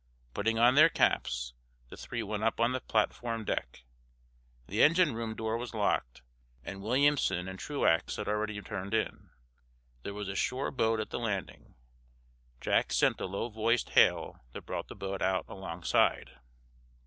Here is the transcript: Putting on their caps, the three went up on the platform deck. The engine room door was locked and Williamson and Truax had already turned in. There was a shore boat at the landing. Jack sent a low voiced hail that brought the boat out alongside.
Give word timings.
Putting 0.33 0.57
on 0.57 0.73
their 0.73 0.89
caps, 0.89 1.53
the 1.89 1.95
three 1.95 2.23
went 2.23 2.43
up 2.43 2.59
on 2.59 2.71
the 2.71 2.79
platform 2.81 3.45
deck. 3.45 3.83
The 4.65 4.81
engine 4.81 5.13
room 5.13 5.35
door 5.35 5.57
was 5.59 5.75
locked 5.75 6.23
and 6.63 6.81
Williamson 6.81 7.47
and 7.47 7.59
Truax 7.59 8.15
had 8.15 8.27
already 8.27 8.59
turned 8.63 8.95
in. 8.95 9.29
There 10.01 10.15
was 10.15 10.27
a 10.27 10.33
shore 10.35 10.71
boat 10.71 10.99
at 10.99 11.11
the 11.11 11.19
landing. 11.19 11.75
Jack 12.61 12.91
sent 12.91 13.21
a 13.21 13.27
low 13.27 13.49
voiced 13.49 13.89
hail 13.91 14.39
that 14.53 14.65
brought 14.65 14.87
the 14.87 14.95
boat 14.95 15.21
out 15.21 15.45
alongside. 15.47 16.31